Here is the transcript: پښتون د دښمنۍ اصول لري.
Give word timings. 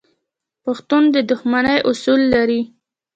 پښتون 0.63 1.03
د 1.13 1.15
دښمنۍ 1.29 1.77
اصول 1.89 2.21
لري. 2.33 2.61